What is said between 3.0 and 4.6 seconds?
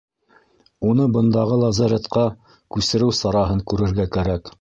сараһын күрергә кәрәк.